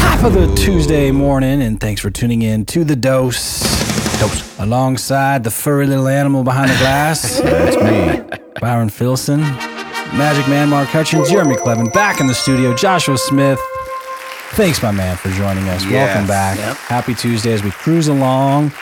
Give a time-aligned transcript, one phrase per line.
[0.00, 3.62] Top of the Tuesday morning, and thanks for tuning in to the dose.
[4.20, 4.58] Dose.
[4.58, 8.38] Alongside the furry little animal behind the glass, That's me.
[8.60, 13.58] Byron Filson, Magic Man Mark Hutchins, Jeremy Clevin, back in the studio, Joshua Smith.
[14.50, 15.82] Thanks, my man, for joining us.
[15.86, 16.58] Welcome back.
[16.58, 16.76] Yep.
[16.76, 18.72] Happy Tuesday as we cruise along.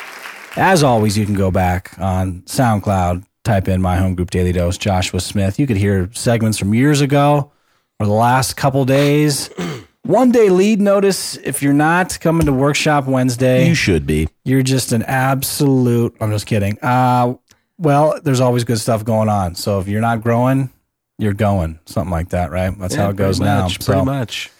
[0.56, 4.76] As always, you can go back on SoundCloud, type in My Home Group Daily Dose,
[4.76, 5.60] Joshua Smith.
[5.60, 7.52] You could hear segments from years ago
[8.00, 9.50] or the last couple days.
[10.04, 13.68] One day lead notice if you're not coming to Workshop Wednesday.
[13.68, 14.28] You should be.
[14.44, 16.16] You're just an absolute.
[16.20, 16.78] I'm just kidding.
[16.80, 17.34] Uh,
[17.76, 19.54] well, there's always good stuff going on.
[19.54, 20.70] So if you're not growing,
[21.18, 21.78] you're going.
[21.84, 22.76] Something like that, right?
[22.78, 23.62] That's how it goes pretty now.
[23.64, 24.50] much, So- Pretty much.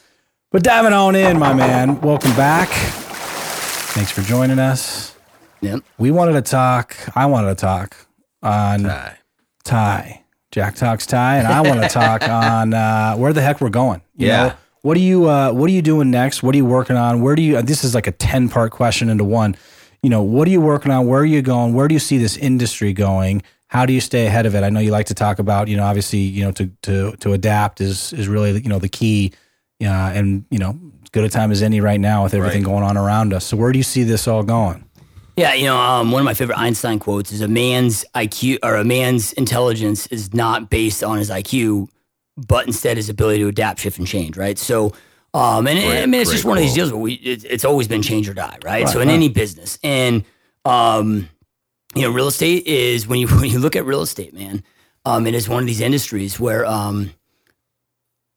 [0.51, 2.01] But diving on in, my man.
[2.01, 2.69] Welcome back.
[2.71, 5.15] Thanks for joining us.
[5.61, 5.81] Yep.
[5.99, 6.97] We wanted to talk.
[7.15, 7.97] I wanted to talk
[8.43, 9.19] on Aye.
[9.65, 10.25] Ty.
[10.51, 14.01] Jack talks Ty, and I want to talk on uh, where the heck we're going.
[14.17, 14.49] You Yeah.
[14.49, 14.53] know,
[14.83, 16.43] what are you uh, What are you doing next?
[16.43, 17.21] What are you working on?
[17.21, 17.61] Where do you?
[17.63, 19.57] This is like a ten part question into one.
[20.03, 21.07] You know, what are you working on?
[21.07, 21.75] Where are you going?
[21.75, 23.43] Where do you see this industry going?
[23.67, 24.63] How do you stay ahead of it?
[24.63, 25.69] I know you like to talk about.
[25.69, 28.89] You know, obviously, you know, to to to adapt is is really you know the
[28.89, 29.33] key.
[29.81, 32.71] Yeah, and you know, as good a time as any right now with everything Right.
[32.73, 33.45] going on around us.
[33.45, 34.85] So where do you see this all going?
[35.39, 38.75] Yeah, you know, um, one of my favorite Einstein quotes is a man's IQ or
[38.77, 41.89] a man's intelligence is not based on his IQ,
[42.37, 44.59] but instead his ability to adapt, shift, and change, right?
[44.59, 44.93] So,
[45.35, 47.65] um, and Great- I mean, it's just one of these deals where we, it, it's
[47.65, 48.89] always been change or die, right?
[48.89, 49.15] so, in right.
[49.15, 50.25] any business, and
[50.65, 51.29] um,
[51.95, 54.63] you know, real estate is when you when you look at real estate, man,
[55.05, 57.13] um, it is one of these industries where um,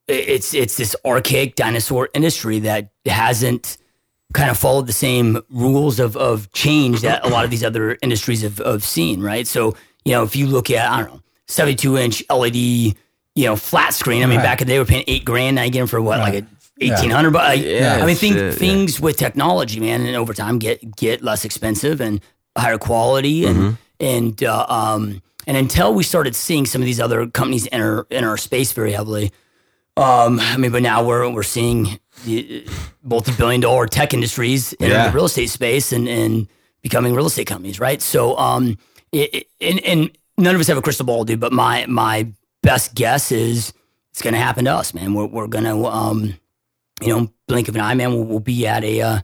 [0.07, 3.77] it- it's it's this archaic dinosaur industry that hasn't
[4.33, 7.97] kind of followed the same rules of, of change that a lot of these other
[8.01, 9.45] industries have, have seen, right?
[9.47, 12.95] So, you know, if you look at, I don't know, 72 inch LED, you
[13.37, 14.43] know, flat screen, I mean, Right.
[14.43, 15.55] back in the day, we were paying eight grand.
[15.55, 16.45] Now you get them for what, like a
[16.77, 16.93] Yeah.
[16.95, 18.51] 1800 but like, Yeah, I mean, shit, yeah.
[18.51, 22.21] things with technology, man, and over time get, get less expensive and
[22.57, 23.45] higher quality.
[23.45, 23.71] And, Mm-hmm.
[23.99, 28.29] and, uh, um, and until we started seeing some of these other companies enter, enter
[28.29, 29.31] our space very heavily,
[30.01, 32.65] um, I mean, but now we're we're seeing the,
[33.03, 35.07] multi-billion dollar tech industries in Yeah.
[35.09, 36.47] the real estate space and, and
[36.81, 38.01] becoming real estate companies, right?
[38.01, 38.77] So, um,
[39.11, 41.39] it, it- and, and none of us have a crystal ball, dude.
[41.39, 42.27] But my my
[42.63, 43.73] best guess is
[44.11, 45.13] it's going to happen to us, man.
[45.13, 46.35] We're we're gonna, um,
[47.01, 48.13] you know, blink of an eye, man.
[48.13, 49.19] We'll, we'll be at a, uh,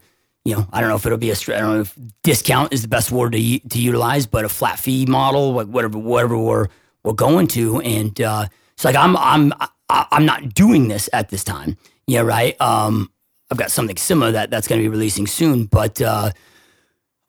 [0.46, 2.88] you know, I don't know if it'll be a, don't know if discount is the
[2.88, 6.68] best word to to utilize, but a flat fee model, like whatever whatever we're
[7.04, 9.54] we're going to, and uh, so like I'm I'm
[9.90, 11.78] I- I'm not doing this at this time,
[12.08, 12.60] yeah, right.
[12.62, 13.12] Um,
[13.50, 16.32] I've got something similar that that's going to be releasing soon, but uh,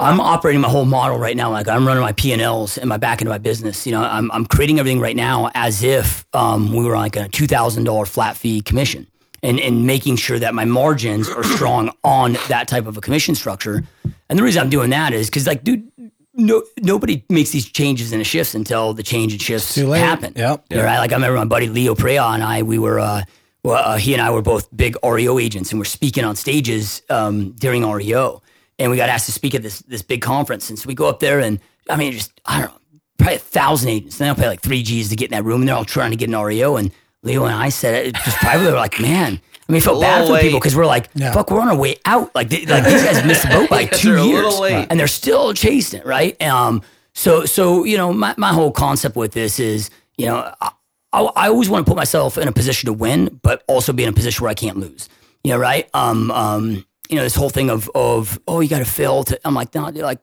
[0.00, 1.50] I'm operating my whole model right now.
[1.50, 3.86] Like I'm running my P and Ls and my back into my business.
[3.86, 7.16] You know, I'm I'm creating everything right now as if um, we were on like
[7.16, 9.06] a two thousand dollar flat fee commission,
[9.42, 13.34] and and making sure that my margins are strong on that type of a commission
[13.34, 13.82] structure.
[14.28, 15.90] And the reason I'm doing that is because like, dude,
[16.38, 19.98] no nobody makes these changes and shifts until the change and shifts Too late.
[20.00, 20.32] happen.
[20.36, 20.64] Yep.
[20.70, 20.98] You're right.
[20.98, 23.22] Like I remember my buddy Leo Pareja and I, we were, uh,
[23.64, 27.02] well, uh, he and I were both big REO agents and we're speaking on stages
[27.10, 28.40] um, during REO.
[28.78, 30.70] And we got asked to speak at this this big conference.
[30.70, 31.58] And so we go up there and
[31.90, 32.78] I mean, just, I don't know,
[33.18, 34.20] probably a thousand agents.
[34.20, 36.12] And they'll pay like three G's to get in that room and they're all trying
[36.12, 36.76] to get an REO.
[36.76, 36.92] And
[37.24, 40.20] Leo and I said it just privately, we're like, man, I mean, I felt bad
[40.22, 41.32] little for people because we're like, Yeah.
[41.32, 42.34] fuck, we're on our way out.
[42.34, 44.58] Like, they, like these guys missed the boat by like two years,
[44.88, 46.40] and they're still chasing it, right?
[46.42, 46.82] Um,
[47.14, 50.70] so, so you know, my, my whole concept with this is, you know, I,
[51.12, 54.04] I, I always want to put myself in a position to win, but also be
[54.04, 55.08] in a position where I can't lose.
[55.44, 55.88] You know, right?
[55.94, 59.38] Um, um, you know, this whole thing of of oh, you got to fail to.
[59.44, 60.20] I'm like, no, dude, like.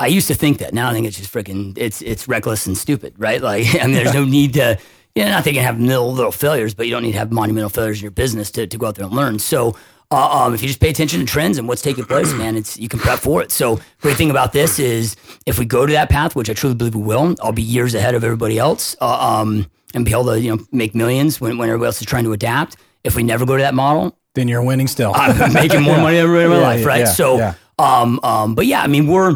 [0.00, 0.74] I used to think that.
[0.74, 1.78] Now I think it's just freaking.
[1.78, 3.40] It's it's reckless and stupid, right?
[3.40, 4.76] Like, I mean, there's no need to.
[5.14, 7.18] You know, not that you can have little little failures, but you don't need to
[7.18, 9.38] have monumental failures in your business to, to go out there and learn.
[9.38, 9.76] So,
[10.10, 12.78] uh, um, if you just pay attention to trends and what's taking place, man, it's
[12.78, 13.50] you can prep for it.
[13.52, 16.74] So, great thing about this is if we go to that path, which I truly
[16.74, 19.06] believe we will, I'll be years ahead of everybody else, uh,
[19.40, 22.24] um, and be able to you know make millions when, when everybody else is trying
[22.24, 22.76] to adapt.
[23.04, 25.12] If we never go to that model, Then you're winning still.
[25.14, 27.00] I'm making more money than everybody in my Yeah, life, right?
[27.00, 27.54] yeah, so, yeah.
[27.78, 29.30] um, um, but yeah, I mean, we're,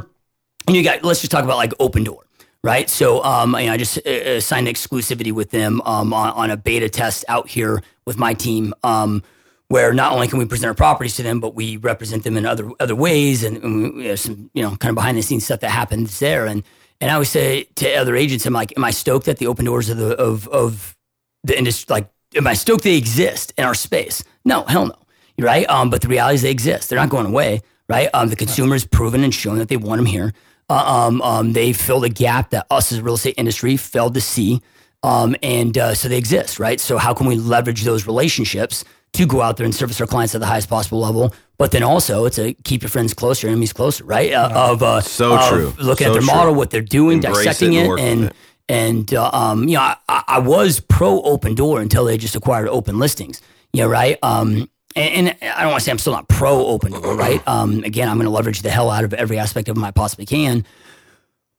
[0.66, 2.20] and you got, let's just talk about like Opendoor,
[2.66, 2.90] right?
[2.90, 6.50] So, um, you know, I just uh, uh, signed exclusivity with them um, on, on
[6.50, 9.22] a beta test out here with my team, um,
[9.68, 12.44] where not only can we present our properties to them, but we represent them in
[12.44, 15.44] other other ways, and, and we have some, you know, kind of behind the scenes
[15.44, 16.44] stuff that happens there.
[16.46, 16.64] And
[17.00, 19.88] and I always say to other agents, I'm like, am I stoked that the Opendoors
[19.88, 20.96] of the of of
[21.44, 24.24] the industry, like, am I stoked they exist in our space?
[24.44, 24.98] No, hell no.
[25.38, 25.68] Right.
[25.70, 26.90] Um, but the reality is they exist.
[26.90, 28.08] They're not going away, right?
[28.12, 30.32] Um, the consumer's proven and shown that they want them here.
[30.68, 34.14] Uh, um, um, they filled a gap that us as a real estate industry failed
[34.14, 34.60] to see.
[35.02, 36.80] Um, and uh, so they exist, right?
[36.80, 38.84] So how can we leverage those relationships
[39.16, 41.34] to go out there and service our clients at the highest possible level.
[41.58, 44.32] But then also, it's a keep your friends closer, enemies closer, right?
[44.32, 45.72] Uh, of uh, So of true.
[45.78, 46.26] Looking So at their true.
[46.26, 48.36] model, what they're doing, Embrace dissecting it and it, and it.
[48.68, 52.98] and uh, um, you know, I, I was pro Opendoor until they just acquired open
[52.98, 53.40] listings.
[53.72, 54.18] You know, right?
[54.22, 57.46] Um, and, and I don't want to say I'm still not pro Opendoor, right?
[57.46, 59.90] Um, again, I'm going to leverage the hell out of every aspect of them I
[59.90, 60.64] possibly can.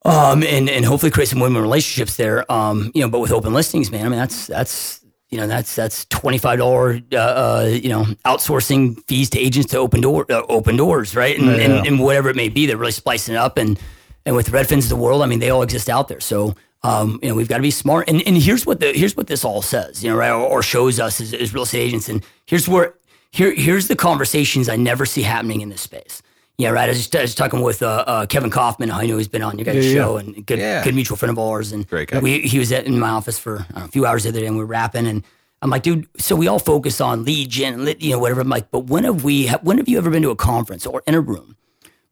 [0.03, 2.49] Um, and, and hopefully create some win-win relationships there.
[2.51, 5.75] Um, you know, but with open listings, man, I mean, that's, that's, you know, that's,
[5.75, 11.37] that's $25, uh, uh, you know, outsourcing fees to agents to Opendoor, uh, Opendoors, right?
[11.37, 13.57] And, and, and whatever it may be, they're really splicing it up.
[13.57, 13.79] And,
[14.25, 16.21] and with Redfins of the world, I mean, they all exist out there.
[16.21, 18.09] So, um, you know, we've got to be smart.
[18.09, 20.31] And, and here's what the, here's what this all says, you know, right?
[20.31, 22.07] Or, or shows us as, as real estate agents.
[22.07, 22.93] And here's where,
[23.31, 26.21] here, here's the conversations I never see happening in this space.
[26.57, 26.85] Yeah, right.
[26.85, 28.89] I was, just, I was talking with uh, uh, Kevin Kaufman.
[28.89, 29.93] I know he's been on your guys' Yeah, yeah.
[29.95, 30.83] show and good, Yeah.
[30.83, 31.71] good mutual friend of ours.
[31.71, 32.19] And Great guy.
[32.19, 34.47] we, he was at, in my office for know, a few hours the other day,
[34.47, 35.05] and we were rapping.
[35.05, 35.23] And
[35.61, 38.41] I'm like, dude, so we all focus on lead gen, and lit- you know, whatever.
[38.41, 39.49] I'm like, but when have we?
[39.61, 41.55] When have you ever been to a conference or in a room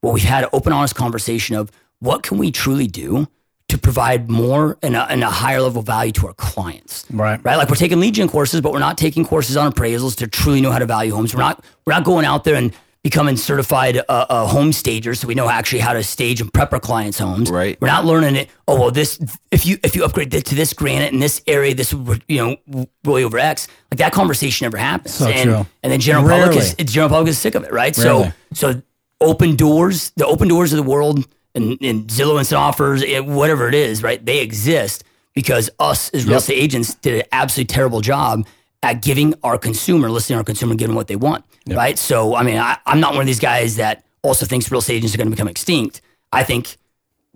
[0.02, 3.28] where we've had an open, honest conversation of what can we truly do
[3.70, 7.06] to provide more and a, and a higher level of value to our clients?
[7.12, 7.44] Right.
[7.44, 7.56] right?
[7.56, 10.62] Like we're taking lead gen courses, but we're not taking courses on appraisals to truly
[10.62, 11.34] know how to value homes.
[11.34, 12.74] We're not we're not going out there and
[13.06, 16.74] becoming certified uh, uh, home stagers, so we know actually how to stage and prep
[16.74, 17.52] our clients' homes.
[17.52, 17.80] Right.
[17.80, 18.50] We're not learning it.
[18.68, 19.20] Oh well, this
[19.52, 22.38] if you if you upgrade this to this granite in this area, this would you
[22.38, 23.68] know really over X.
[23.92, 25.14] Like that conversation never happens.
[25.14, 25.66] So and, true.
[25.84, 27.96] And then general public is general public is sick of it, right?
[27.96, 28.34] Rarely.
[28.54, 28.82] So so
[29.22, 34.04] Opendoors, the Opendoors of the world, and, and Zillow Instant Offers, it, whatever it is,
[34.04, 34.24] right?
[34.24, 35.04] They exist
[35.34, 36.40] because us as real Yep.
[36.40, 38.46] estate agents did an absolutely terrible job
[38.84, 41.98] at giving our consumer, listening to our consumer, giving them what they want, right?
[41.98, 44.96] So, I mean, I, I'm not one of these guys that also thinks real estate
[44.96, 46.02] agents are going to become extinct.
[46.32, 46.78] I think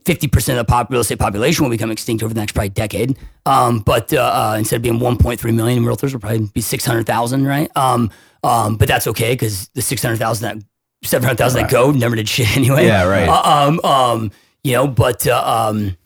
[0.05, 3.17] 50% of the pop, real estate population will become extinct over the next probably decade.
[3.45, 7.69] Um, but uh, uh, instead of being 1.3 million realtors, will probably be 600,000, right?
[7.75, 8.11] Um,
[8.43, 10.65] um, but that's okay because the 600,000 that
[11.03, 12.85] 700,000 that go never did shit anyway.
[12.85, 13.27] Yeah, right.
[13.27, 14.31] Uh, um, um,
[14.63, 15.97] you know, but uh, um,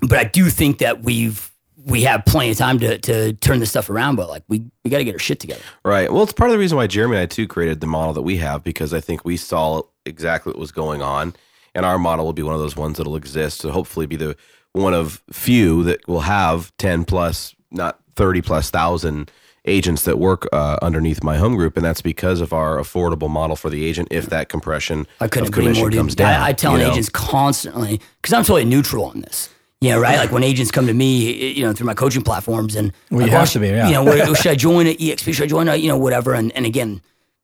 [0.00, 1.50] but I do think that we've
[1.84, 4.16] we have plenty of time to to turn this stuff around.
[4.16, 5.62] But like we we got to get our shit together.
[5.84, 6.12] Right.
[6.12, 8.22] Well, it's part of the reason why Jeremy and I too created the model that
[8.22, 11.34] we have because I think we saw exactly what was going on,
[11.74, 14.36] and our model will be one of those ones that'll exist to hopefully be the
[14.72, 19.30] one of few that will have ten plus, not thirty plus thousand
[19.66, 23.56] agents that work uh, underneath my home group, and that's because of our affordable model
[23.56, 24.08] for the agent.
[24.10, 25.90] If that compression I couldn't of commission more.
[25.90, 25.98] Dude.
[25.98, 26.90] comes down, I, I tell you know?
[26.90, 29.50] agents constantly because I'm totally neutral on this.
[29.80, 30.16] You know, right?
[30.16, 33.26] Like when agents come to me, you know, through my coaching platforms, and Well, you
[33.26, 33.86] like, have well, to be, yeah.
[33.88, 35.34] You know, what, should I join at EXP?
[35.34, 35.68] Should I join?
[35.68, 36.34] A, you know, whatever.
[36.34, 37.02] And and again,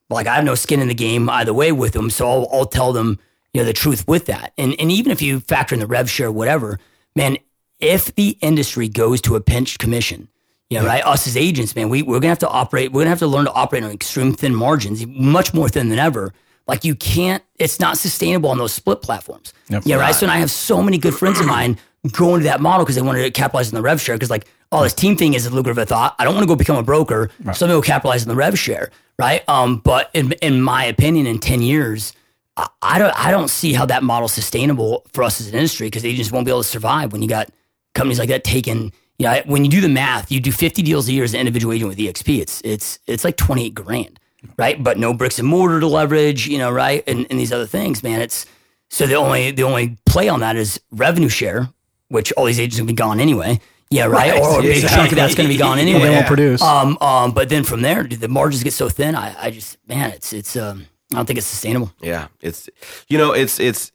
[0.08, 2.66] like I have no skin in the game either way with them, so I'll, I'll
[2.66, 3.18] tell them
[3.52, 4.52] you know the truth with that.
[4.56, 6.78] And and even if you factor in the rev share, whatever,
[7.14, 7.36] man,
[7.78, 10.28] if the industry goes to a pinched commission,
[10.72, 11.04] you know, right?
[11.06, 12.92] Us as agents, man, we, we're gonna have to operate.
[12.92, 15.98] We're gonna have to learn to operate on extreme thin margins, much more thin than
[15.98, 16.32] ever.
[16.66, 17.42] Like you can't.
[17.58, 19.52] It's not sustainable on those split platforms.
[19.68, 19.82] Yep.
[19.84, 20.14] Yeah, right.
[20.14, 21.76] So and I have so many good friends of mine
[22.12, 24.14] going to that model because they wanted to capitalize on the rev share.
[24.14, 26.14] Because like, oh, this team thing is a lucrative thought.
[26.18, 28.58] I don't want to go become a broker, so I'm gonna capitalize on the rev
[28.58, 29.42] share, right?
[29.48, 32.12] Um, but in in my opinion, in ten years.
[32.56, 33.14] I- I don't.
[33.18, 36.44] I don't see how that model's sustainable for us as an industry because agents won't
[36.44, 37.48] be able to survive when you got
[37.94, 38.92] companies like that taking.
[39.22, 41.38] You know, when you do the math, you do 50 deals a year as an
[41.38, 42.40] individual agent with EXP.
[42.40, 44.18] It's it's it's like 28 grand,
[44.58, 44.82] right?
[44.82, 46.48] But no bricks and mortar to leverage.
[46.48, 47.04] You know, right?
[47.06, 48.20] And, and these other things, man.
[48.20, 48.46] It's
[48.90, 51.68] so the only the only play on that is revenue share,
[52.08, 53.60] which all these agents are gonna be gone anyway.
[53.90, 54.32] Yeah, right.
[54.32, 56.00] Right, Or a big chunk of that's going to be gone Well, anyway.
[56.00, 56.62] they won't produce.
[56.62, 59.14] Um, um, but then from there, dude, the margins get so thin.
[59.14, 61.92] I, I just, man, it's, it's, um, I don't think it's sustainable.
[62.00, 62.70] Yeah, it's
[63.08, 63.92] you know, it's it's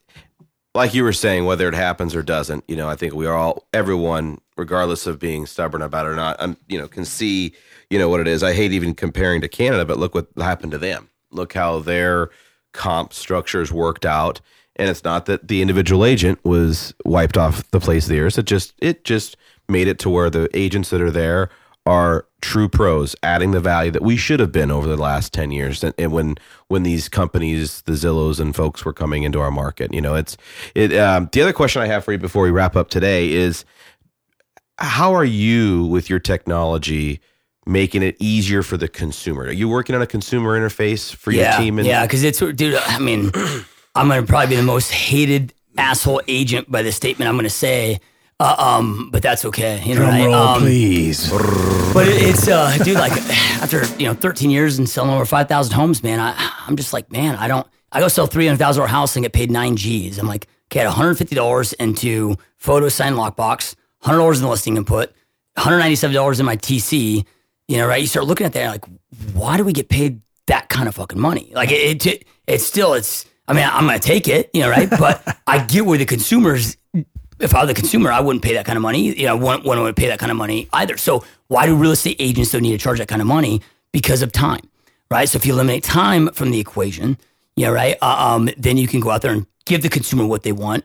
[0.75, 2.63] like you were saying, whether it happens or doesn't.
[2.67, 6.15] You know, I think we are all everyone, regardless of being stubborn about it or
[6.15, 7.53] not, um, you know, can see
[7.89, 8.43] you know what it is.
[8.43, 11.09] I hate even comparing to Canada, but look what happened to them.
[11.31, 12.29] Look how their
[12.73, 14.41] comp structures worked out,
[14.75, 18.37] and it's not that the individual agent was wiped off the place of the earth.
[18.37, 19.37] It just it just
[19.69, 21.49] made it to where the agents that are there
[21.85, 25.51] are true pros, adding the value that we should have been over the last ten
[25.51, 25.83] years.
[25.83, 26.35] And, and when
[26.67, 30.35] when these companies, the Zillows and folks, were coming into our market, you know, it's
[30.75, 30.93] it.
[30.93, 33.63] Um, the other question I have for you before we wrap up today is,
[34.77, 37.19] how are you with your technology?
[37.65, 39.43] Making it easier for the consumer.
[39.43, 41.79] Are you working on a consumer interface for yeah, your team?
[41.79, 43.29] And, yeah, because it's, dude, I mean,
[43.95, 47.43] I'm going to probably be the most hated asshole agent by the statement I'm going
[47.43, 47.99] to say.
[48.39, 49.81] Uh, um, but that's okay.
[49.83, 50.25] You know, Drum right?
[50.27, 51.29] roll, Um, please.
[51.93, 53.11] But it, it's, uh, dude, like
[53.61, 56.35] after you know 13 years and selling over 5,000 homes, man, I,
[56.67, 57.67] I'm just like, man, I don't.
[57.91, 60.19] I go sell 300,000 dollar house and get paid nine G's.
[60.19, 63.75] I'm like, okay, I had 150 dollars into photo sign lockbox,
[64.07, 65.09] 100 dollars in the listing input,
[65.55, 67.25] 197 dollars in my TC.
[67.67, 67.99] You know, right?
[67.99, 68.85] You start looking at that, like,
[69.33, 71.51] why do we get paid that kind of fucking money?
[71.53, 73.25] Like it, it it's still it's.
[73.49, 74.89] I mean, I'm gonna take it, you know, right?
[74.89, 76.77] But I get where the consumers.
[77.39, 79.15] If I were the consumer, I wouldn't pay that kind of money.
[79.15, 80.97] You know, I wouldn't, wouldn't pay that kind of money either.
[80.97, 83.61] So why do real estate agents don't need to charge that kind of money?
[83.91, 84.61] Because of time,
[85.11, 85.29] right?
[85.29, 87.17] So if you eliminate time from the equation,
[87.55, 90.25] you know, right, uh, um, then you can go out there and give the consumer
[90.25, 90.83] what they want,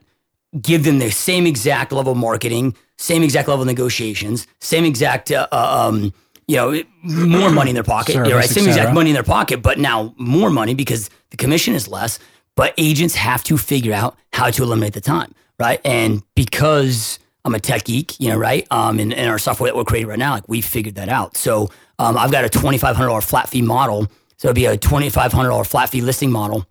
[0.61, 5.31] give them the same exact level of marketing, same exact level of negotiations, same exact,
[5.33, 6.15] uh, uh, um,
[6.47, 8.49] you know, more money in their pocket, Service, right?
[8.49, 12.19] Same exact money in their pocket, but now more money because the commission is less.
[12.55, 15.81] But agents have to figure out how to eliminate the time, right?
[15.85, 18.67] And because I'm a tech geek, you know, right?
[18.71, 21.37] Um, in, in our software that we're creating right now, like we figured that out.
[21.37, 24.07] So um, I've got a $2,500 flat fee model.
[24.37, 26.67] So it'd be a $2,500 flat fee listing model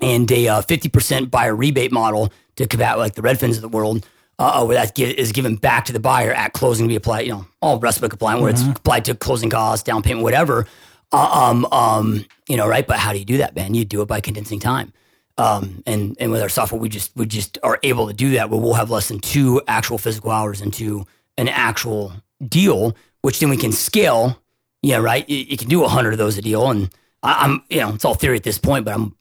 [0.00, 4.06] and a uh, 50% buyer rebate model to combat like the Redfins of the world,
[4.38, 7.26] uh, where that gi- is given back to the buyer at closing to be applied,
[7.26, 10.66] you know, all RESPA compliant, where it's applied to closing costs, down payment, whatever.
[11.10, 12.86] Uh, um, um, you know, right?
[12.86, 13.74] But how do you do that, man?
[13.74, 14.92] You do it by condensing time.
[15.38, 18.50] Um, and and with our software, we just we just are able to do that.
[18.50, 22.12] Where we'll have less than two actual physical hours into an actual
[22.46, 24.42] deal, which then we can scale.
[24.82, 25.28] Yeah, right.
[25.28, 26.90] You, you can do a hundred of those a deal, and
[27.22, 29.16] I, I'm you know it's all theory at this point, but I'm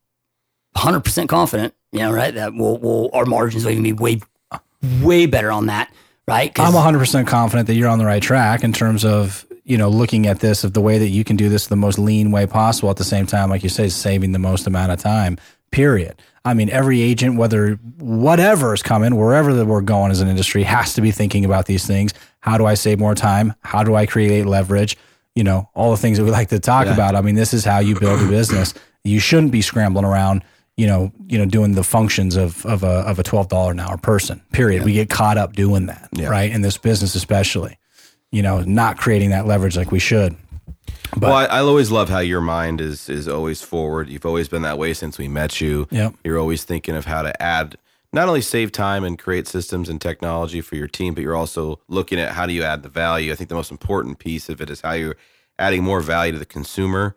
[0.73, 1.73] 100 percent confident.
[1.91, 2.33] You know, right?
[2.33, 4.19] That we'll, we'll our margins will even be way
[5.01, 5.91] way better on that,
[6.27, 6.51] right?
[6.59, 10.27] I'm 100% confident that you're on the right track in terms of, you know, looking
[10.27, 12.89] at this of the way that you can do this the most lean way possible
[12.89, 15.37] at the same time, like you say, saving the most amount of time,
[15.71, 16.21] period.
[16.45, 20.63] I mean, every agent, whether whatever is coming, wherever that we're going as an industry,
[20.63, 22.13] has to be thinking about these things.
[22.39, 23.53] How do I save more time?
[23.61, 24.95] How do I create leverage?
[25.35, 27.15] You know, all the things that we like to talk about.
[27.15, 28.73] I mean, this is how you build a business.
[29.03, 30.43] You shouldn't be scrambling around,
[30.77, 33.79] you know, you know, doing the functions of of a of a twelve dollar an
[33.79, 34.41] hour person.
[34.51, 34.83] Period.
[34.83, 36.51] We get caught up doing that, right?
[36.51, 37.77] In this business, especially,
[38.31, 40.35] you know, not creating that leverage like we should.
[41.19, 44.07] well, I, I always love how your mind is is always forward.
[44.07, 45.87] You've always been that way since we met you.
[45.89, 46.13] Yep.
[46.23, 47.75] You're always thinking of how to add,
[48.13, 51.79] not only save time and create systems and technology for your team, but you're also
[51.87, 53.31] looking at how do you add the value.
[53.31, 55.17] I think the most important piece of it is how you're
[55.57, 57.15] adding more value to the consumer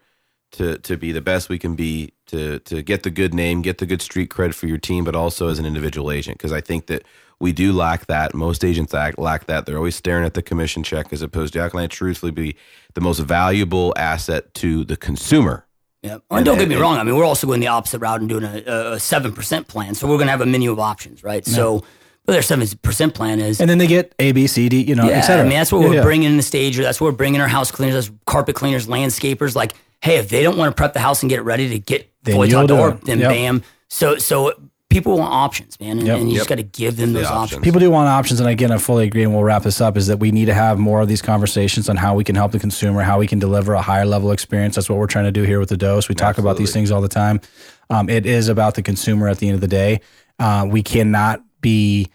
[0.52, 3.78] to to be the best we can be to to get the good name, get
[3.78, 6.38] the good street cred for your team, but also as an individual agent.
[6.38, 7.04] Because I think that
[7.38, 8.34] we do lack that.
[8.34, 9.64] Most agents act, lack that.
[9.64, 12.56] They're always staring at the commission check as opposed to how can I truthfully be
[12.94, 15.66] the most valuable asset to the consumer.
[16.02, 16.18] Yeah.
[16.30, 16.96] And don't get me wrong.
[16.96, 19.94] I mean, we're also going the opposite route and doing a seven percent plan.
[19.94, 21.46] So we're going to have a menu of options, right?
[21.46, 21.84] So,
[22.26, 23.60] but their seventy percent plan is.
[23.60, 25.44] And then they get A, B, C, D, you know, yeah, et cetera.
[25.44, 26.02] I mean, that's what Yeah, we're yeah.
[26.02, 26.82] bringing in the stage, stager.
[26.82, 29.54] That's what we're bringing our house cleaners, that's carpet cleaners, landscapers.
[29.56, 29.72] Like,
[30.02, 32.10] hey, if they don't want to prep the house and get it ready to get
[32.22, 33.30] Then fully you'll top door, then Yep.
[33.30, 33.62] bam.
[33.88, 34.52] So, so
[34.88, 36.18] people want options, man, and, Yep.
[36.18, 36.40] and you Yep.
[36.40, 37.44] just got to give them those the options.
[37.58, 37.64] options.
[37.64, 39.96] People do want options, and again, I fully agree, and we'll wrap this up.
[39.96, 42.52] Is that we need to have more of these conversations on how we can help
[42.52, 44.74] the consumer, how we can deliver a higher level experience.
[44.74, 46.08] That's what we're trying to do here with the dose.
[46.08, 47.40] We talk about these things all the time.
[47.88, 50.00] Um, it is about the consumer at the end of the day.
[50.38, 52.08] Uh, we cannot be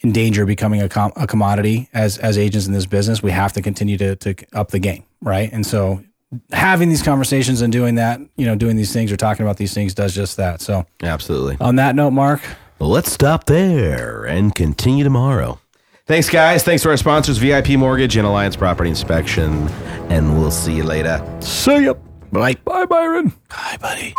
[0.00, 3.22] in danger of becoming a, com- a commodity as as agents in this business.
[3.22, 5.50] We have to continue to to up the game, right?
[5.52, 6.02] And so
[6.50, 9.74] having these conversations and doing that, you know, doing these things or talking about these
[9.74, 10.60] things does just that.
[10.60, 11.56] So Absolutely.
[11.60, 12.40] on that note, Mark,
[12.78, 15.58] let's stop there and continue tomorrow.
[16.06, 16.64] Thanks, guys.
[16.64, 19.68] Thanks to our sponsors, VIP Mortgage and Alliance Property Inspection.
[20.10, 21.24] And we'll see you later.
[21.40, 21.94] see ya.
[22.32, 22.54] Bye.
[22.64, 23.32] Bye, Byron.
[23.48, 24.14] Bye, buddy.